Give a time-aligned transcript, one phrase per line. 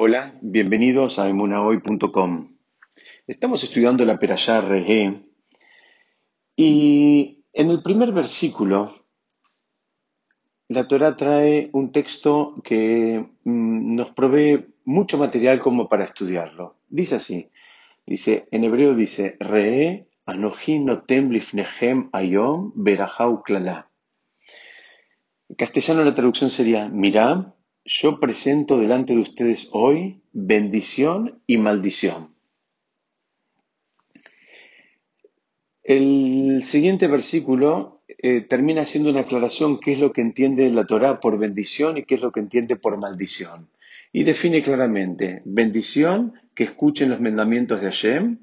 [0.00, 2.56] Hola, bienvenidos a emunahoy.com.
[3.26, 5.24] Estamos estudiando la Perashá Rehe
[6.54, 8.94] y en el primer versículo
[10.68, 16.76] la Torah trae un texto que mm, nos provee mucho material como para estudiarlo.
[16.88, 17.50] Dice así,
[18.06, 23.90] dice, en hebreo dice, Rehe anohi notem lifnehem ayom berahau klala.
[25.48, 27.52] En castellano la traducción sería, mira,
[27.88, 32.34] yo presento delante de ustedes hoy bendición y maldición.
[35.82, 41.18] El siguiente versículo eh, termina haciendo una aclaración qué es lo que entiende la Torah
[41.18, 43.70] por bendición y qué es lo que entiende por maldición.
[44.12, 48.38] Y define claramente, bendición, que escuchen los mandamientos de Hashem,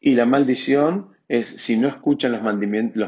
[0.00, 2.42] y la maldición es si no escuchan los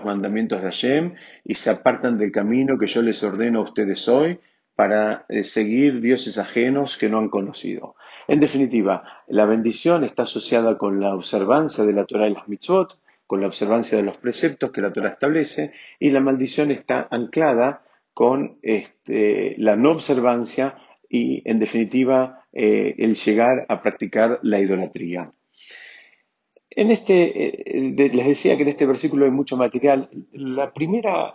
[0.04, 4.38] mandamientos de Hashem y se apartan del camino que yo les ordeno a ustedes hoy,
[4.74, 7.94] para eh, seguir dioses ajenos que no han conocido.
[8.28, 12.98] En definitiva, la bendición está asociada con la observancia de la Torah y las mitzvot,
[13.26, 17.82] con la observancia de los preceptos que la Torah establece, y la maldición está anclada
[18.14, 20.76] con este, la no observancia
[21.08, 25.32] y, en definitiva, eh, el llegar a practicar la idolatría.
[26.70, 30.08] En este, eh, les decía que en este versículo hay mucho material.
[30.32, 31.34] La primera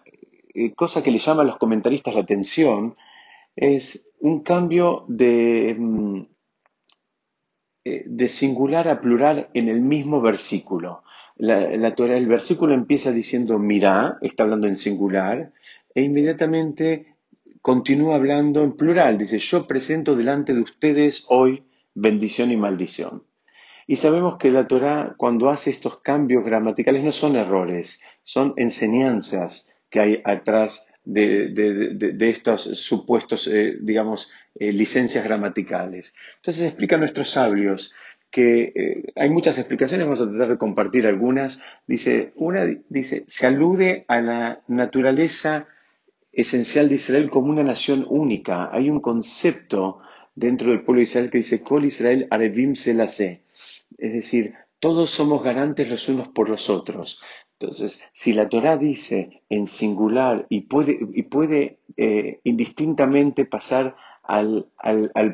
[0.75, 2.95] cosa que le llama a los comentaristas la atención
[3.57, 6.21] es un cambio de, mm,
[7.85, 11.03] eh, de singular a plural en el mismo versículo.
[11.39, 15.51] el versículo empieza diciendo mira, está hablando en singular,
[15.93, 17.15] e inmediatamente
[17.61, 19.17] continúa hablando en plural.
[19.17, 23.23] Dice, yo presento delante de ustedes hoy bendición y maldición.
[23.87, 29.73] Y sabemos que la Torah, cuando hace estos cambios gramaticales, no son errores, son enseñanzas
[29.89, 36.13] que hay atrás de, estos supuestos, eh, digamos, eh, licencias gramaticales.
[36.37, 37.93] Entonces explican nuestros sabios
[38.29, 41.61] que eh, hay muchas explicaciones, vamos a tratar de compartir algunas.
[41.87, 45.67] Dice, una dice, se alude a la naturaleza
[46.33, 48.69] esencial de Israel como una nación única.
[48.71, 50.01] Hay un concepto
[50.35, 53.43] dentro del pueblo de Israel que dice, Kol Israel Arevim Selase.
[53.97, 57.19] Es decir, todos somos garantes los unos por los otros.
[57.59, 64.67] Entonces, si la Torah dice en singular y puede, y puede eh, indistintamente pasar al,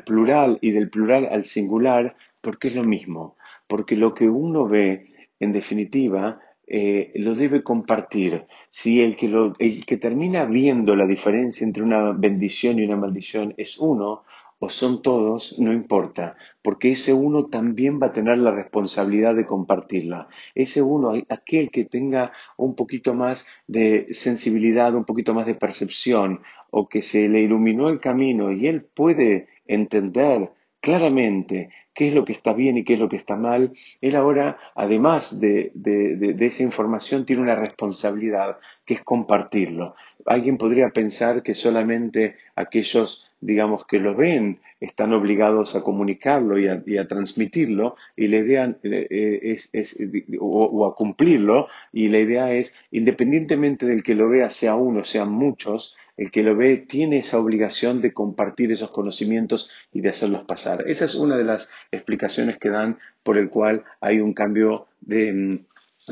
[0.06, 3.36] plural y del plural al singular, porque es lo mismo,
[3.66, 8.46] porque lo que uno ve, en definitiva, eh, lo debe compartir.
[8.70, 9.26] Si el que,
[9.58, 14.22] el que termina viendo la diferencia entre una bendición y una maldición es uno,
[14.64, 19.44] o son todos, no importa, porque ese uno también va a tener la responsabilidad de
[19.44, 20.28] compartirla.
[20.54, 26.40] Ese uno, aquel que tenga un poquito más de sensibilidad, un poquito más de percepción,
[26.70, 30.50] o que se le iluminó el camino y él puede entender
[30.80, 34.16] claramente qué es lo que está bien y qué es lo que está mal, él
[34.16, 39.94] ahora, además de, de, esa información, tiene una responsabilidad, que es compartirlo.
[40.26, 46.66] Alguien podría pensar que solamente aquellos digamos, que lo ven, están obligados a comunicarlo y
[46.66, 49.98] a, transmitirlo, y la idea eh, es,
[50.40, 55.30] o, a cumplirlo, y la idea es, independientemente del que lo vea, sea uno, sean
[55.30, 60.44] muchos, el que lo ve tiene esa obligación de compartir esos conocimientos y de hacerlos
[60.44, 60.84] pasar.
[60.88, 65.32] Esa es una de las explicaciones que dan por el cual hay un cambio de
[65.32, 65.58] mm,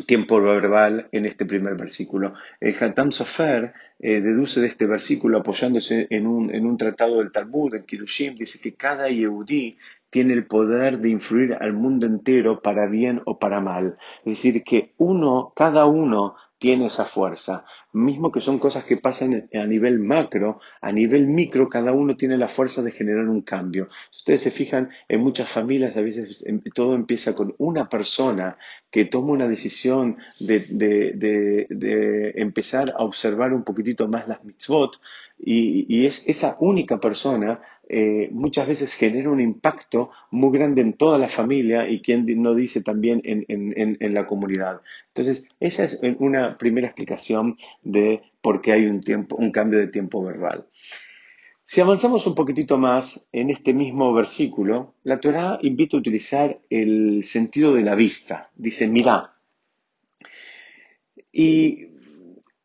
[0.07, 2.35] tiempo verbal en este primer versículo.
[2.61, 7.31] El Hatam Sofer eh, deduce de este versículo, apoyándose en un, en un tratado del
[7.31, 9.77] Talmud, en Kirushim, dice que cada Yehudí
[10.11, 13.97] tiene el poder de influir al mundo entero para bien o para mal.
[14.25, 17.65] Es decir, que uno, cada uno tiene esa fuerza.
[17.93, 22.39] Mismo que son cosas que pasan a nivel macro, a nivel micro, cada uno tiene
[22.39, 23.89] la fuerza de generar un cambio.
[24.13, 28.59] Si ustedes se fijan, en muchas familias a veces em, todo empieza con una persona
[28.93, 31.67] que toma una decisión de,
[32.37, 35.01] empezar a observar un poquitito más las mitzvot
[35.41, 37.61] y, es esa única persona
[37.95, 42.55] eh, muchas veces genera un impacto muy grande en toda la familia y quien no
[42.55, 44.81] dice también en, la comunidad.
[45.09, 49.89] Entonces, esa es una primera explicación de por qué hay un, tiempo, un cambio de
[49.89, 50.65] tiempo verbal.
[51.67, 57.25] Si avanzamos un poquitito más en este mismo versículo, la Torah invita a utilizar el
[57.25, 58.49] sentido de la vista.
[58.57, 59.35] Dice, mira.
[61.31, 61.92] Y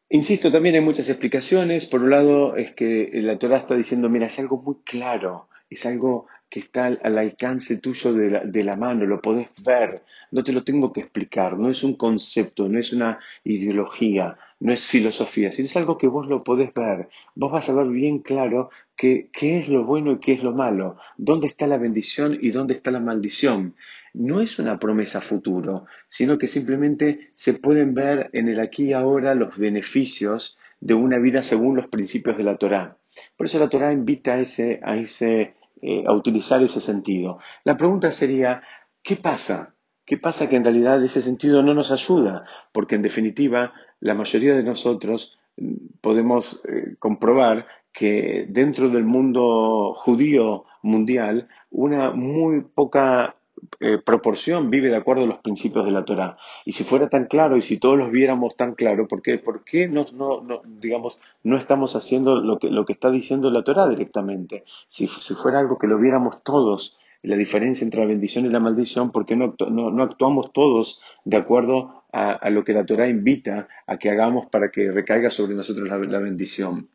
[0.10, 1.86] Insisto, también hay muchas explicaciones.
[1.86, 5.86] Por un lado, es que la Torah está diciendo, mira, es algo muy claro, es
[5.86, 10.44] algo que está al, alcance tuyo de la, de la, mano, lo podés ver, no
[10.44, 14.88] te lo tengo que explicar, no es un concepto, no es una ideología, no es
[14.88, 17.10] filosofía, sino es algo que vos lo podés ver.
[17.36, 20.98] Vos vas a ver bien claro qué es lo bueno y qué es lo malo,
[21.18, 23.76] dónde está la bendición y dónde está la maldición.
[24.14, 28.94] No es una promesa futuro, sino que simplemente se pueden ver en el aquí y
[28.94, 32.98] ahora los beneficios de una vida según los principios de la Torá.
[33.36, 37.40] Por eso la Torá invita a, ese, a, ese, eh, a utilizar ese sentido.
[37.64, 38.64] La pregunta sería,
[39.04, 39.76] ¿qué pasa?
[40.08, 42.46] ¿Qué pasa que en realidad ese sentido no nos ayuda?
[42.72, 49.94] Porque en definitiva la mayoría de nosotros mm, podemos eh, comprobar que dentro del mundo
[49.96, 53.36] judío mundial una muy poca
[53.82, 56.38] eh, proporción vive de acuerdo a los principios de la Torah.
[56.64, 59.66] Y si fuera tan claro y si todos los viéramos tan claro, ¿por qué, por
[59.66, 63.64] qué no, no, no, digamos, no estamos haciendo lo que, lo que está diciendo la
[63.64, 64.64] Torah directamente?
[64.88, 68.60] Si, si fuera algo que lo viéramos todos, la diferencia entre la bendición y la
[68.60, 73.68] maldición, ¿por qué no, no, actuamos todos de acuerdo a, lo que la Torah invita
[73.86, 76.90] a que hagamos para que recaiga sobre nosotros la bendición?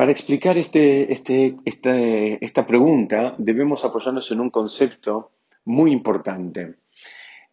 [0.00, 5.32] Para explicar este, este, esta pregunta debemos apoyarnos en un concepto
[5.66, 6.76] muy importante.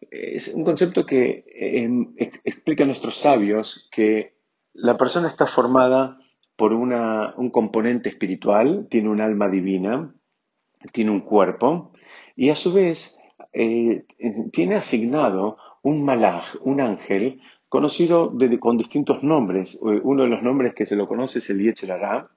[0.00, 4.32] Es un concepto que em, explica a nuestros sabios que
[4.72, 6.18] la persona está formada
[6.56, 10.14] por un componente espiritual, tiene un alma divina,
[10.92, 11.92] tiene un cuerpo
[12.36, 13.18] y a su vez
[13.52, 14.04] eh,
[14.52, 19.78] tiene asignado un malaj, un ángel, conocido con distintos nombres.
[19.80, 22.28] Uno de los nombres que se lo conoce es el Yetzirah,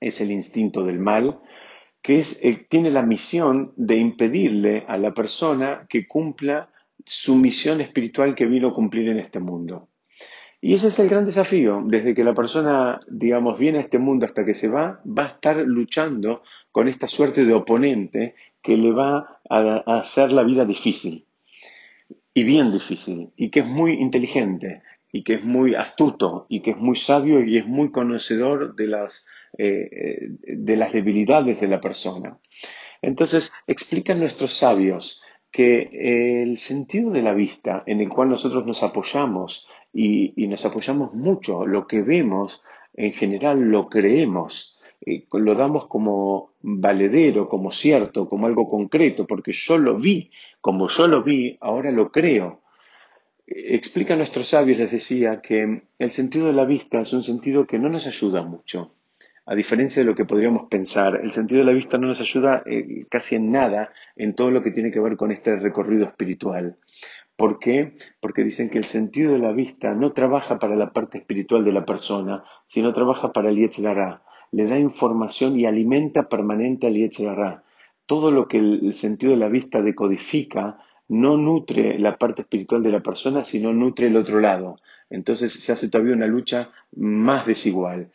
[0.00, 1.40] es el instinto del mal,
[2.02, 6.70] que es, tiene la misión de impedirle a la persona que cumpla
[7.04, 9.88] su misión espiritual que vino a cumplir en este mundo.
[10.66, 11.82] Y ese es el gran desafío.
[11.84, 15.28] Desde que la persona, digamos, viene a este mundo hasta que se va, va a
[15.28, 21.26] estar luchando con esta suerte de oponente que le va a hacer la vida difícil.
[22.32, 23.28] Y bien difícil.
[23.36, 24.80] Y que es muy inteligente
[25.12, 28.86] y que es muy astuto y que es muy sabio y es muy conocedor de
[28.86, 29.26] las,
[29.58, 32.38] eh, de las debilidades de la persona.
[33.02, 35.20] Entonces, explican nuestros sabios
[35.52, 41.14] que el sentido de la vista en el cual nosotros nos apoyamos y, nos apoyamos
[41.14, 42.60] mucho, lo que vemos
[42.94, 49.52] en general lo creemos, eh, lo damos como valedero, como cierto, como algo concreto, porque
[49.52, 50.30] yo lo vi,
[50.60, 52.64] como yo lo vi, ahora lo creo
[53.46, 57.66] explica a nuestros sabios, les decía, que el sentido de la vista es un sentido
[57.66, 58.94] que no nos ayuda mucho.
[59.46, 62.62] A diferencia de lo que podríamos pensar, el sentido de la vista no nos ayuda
[62.64, 66.78] eh, casi en nada en todo lo que tiene que ver con este recorrido espiritual.
[67.36, 67.96] ¿Por qué?
[68.20, 71.72] Porque dicen que el sentido de la vista no trabaja para la parte espiritual de
[71.72, 74.22] la persona, sino trabaja para el Yetzirah.
[74.52, 77.64] Le da información y alimenta permanente al Yetzirah.
[78.06, 80.78] Todo lo que el sentido de la vista decodifica
[81.08, 84.76] no nutre la parte espiritual de la persona, sino nutre el otro lado.
[85.10, 88.10] Entonces se hace todavía una lucha más desigual.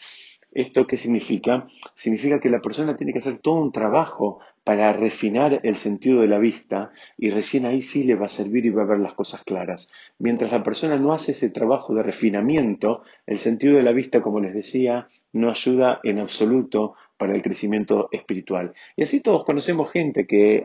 [0.51, 1.67] ¿Esto qué significa?
[1.95, 6.27] Significa que la persona tiene que hacer todo un trabajo para refinar el sentido de
[6.27, 9.13] la vista y recién ahí sí le va a servir y va a ver las
[9.13, 9.89] cosas claras.
[10.17, 14.39] Mientras la persona no hace ese trabajo de refinamiento, el sentido de la vista, como
[14.39, 18.73] les decía, no ayuda en absoluto para el crecimiento espiritual.
[18.95, 20.63] Y así todos conocemos gente que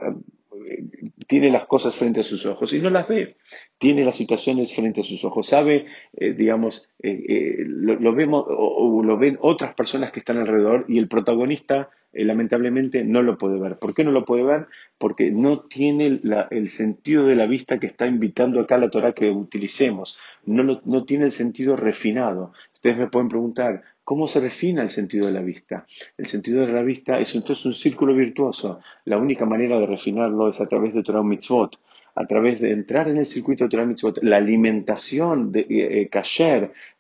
[1.27, 3.37] tiene las cosas frente a sus ojos y no las ve,
[3.79, 5.87] tiene las situaciones frente a sus ojos, sabe,
[6.17, 10.99] eh, digamos, eh, eh, lo, vemos o, lo ven otras personas que están alrededor y
[10.99, 13.79] el protagonista lamentablemente no lo puede ver.
[13.79, 14.67] ¿Por qué no lo puede ver?
[14.99, 19.31] Porque no tiene el sentido de la vista que está invitando acá la Torah que
[19.31, 20.17] utilicemos,
[20.47, 22.53] no, no tiene el sentido refinado.
[22.75, 25.87] Ustedes me pueden preguntar, ¿Cómo se refina el sentido de la vista?
[26.19, 28.81] El sentido de la vista es entonces un círculo virtuoso.
[29.07, 31.81] La única manera de refinarlo es a través de Torah Mitzvot,
[32.15, 34.23] a través de entrar en el circuito de Torah Mitzvot.
[34.23, 36.09] La alimentación de eh, eh,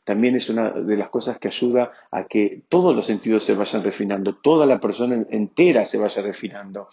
[0.04, 3.82] también es una de las cosas que ayuda a que todos los sentidos se vayan
[3.82, 6.88] refinando, toda la persona entera se vaya refinando.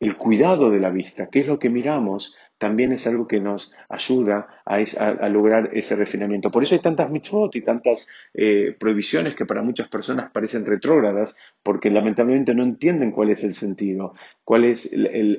[0.00, 3.72] El cuidado de la vista, qué es lo que miramos, también es algo que nos
[3.88, 6.50] ayuda a, lograr ese refinamiento.
[6.50, 11.36] Por eso hay tantas mitzvot y tantas eh, prohibiciones que para muchas personas parecen retrógradas,
[11.62, 15.38] porque lamentablemente no entienden cuál es el sentido, cuál es el,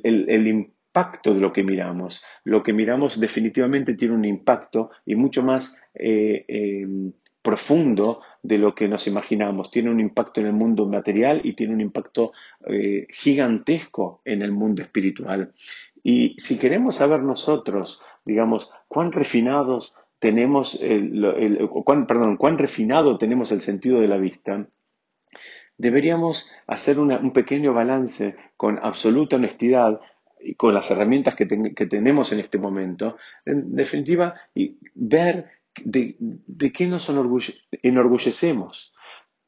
[0.96, 2.22] impacto de lo que miramos.
[2.44, 7.12] Lo que miramos definitivamente tiene un impacto y mucho más eh, em,
[7.42, 9.70] profundo de lo que nos imaginamos.
[9.70, 12.32] Tiene un impacto en el mundo material y tiene un impacto
[12.66, 15.52] eh, gigantesco en el mundo espiritual.
[16.02, 21.68] Y si queremos saber nosotros, digamos, cuán refinados tenemos el,
[22.08, 24.66] perdón, cuán refinado tenemos el sentido de la vista,
[25.76, 30.00] deberíamos hacer un pequeño balance con absoluta honestidad
[30.54, 35.50] con las herramientas que, tenemos en este momento, en definitiva, y ver
[35.84, 38.92] de qué nos enorgullecemos,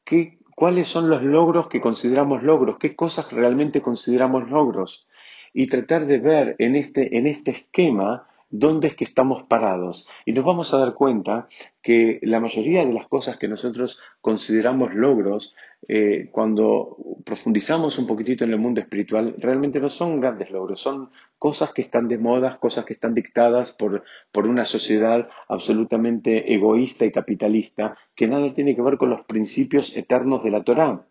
[0.03, 5.07] ¿Qué, cuáles son los logros que consideramos logros, qué cosas realmente consideramos logros,
[5.53, 10.07] y tratar de ver en este, en este esquema dónde es que estamos parados.
[10.25, 11.47] Y nos vamos a dar cuenta
[11.81, 15.55] que la mayoría de las cosas que nosotros consideramos logros,
[15.87, 21.09] eh, cuando profundizamos un poquitito en el mundo espiritual, realmente no son grandes logros, son
[21.37, 27.05] cosas que están de moda, cosas que están dictadas por, por una sociedad absolutamente egoísta
[27.05, 31.05] y capitalista, que nada tiene que ver con los principios eternos de la Torá.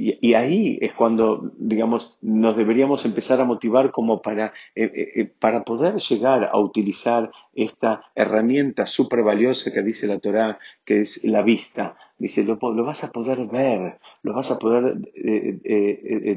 [0.00, 5.24] Y, ahí es cuando, digamos, nos deberíamos empezar a motivar como para, eh, eh, eh,
[5.24, 11.24] para poder llegar a utilizar esta herramienta súper valiosa que dice la Torá, que es
[11.24, 11.96] la vista.
[12.18, 14.98] Dice, lo, lo vas a poder ver, lo vas a poder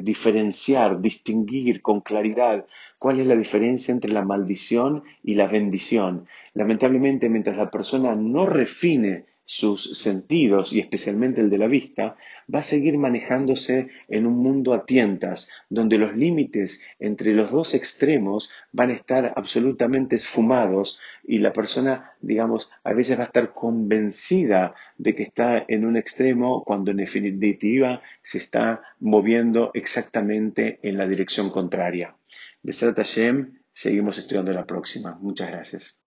[0.02, 2.66] diferenciar, distinguir con claridad
[2.98, 6.26] cuál es la diferencia entre la maldición y la bendición.
[6.54, 12.16] Lamentablemente, mientras la persona no refine sus sentidos y especialmente el de la vista,
[12.54, 17.74] va a seguir manejándose en un mundo a tientas, donde los límites entre los dos
[17.74, 23.52] extremos van a estar absolutamente esfumados y la persona, digamos, a veces va a estar
[23.52, 30.98] convencida de que está en un extremo cuando en definitiva se está moviendo exactamente en
[30.98, 32.16] la dirección contraria.
[32.64, 35.18] Hashem, seguimos estudiando la próxima.
[35.20, 36.00] Muchas gracias.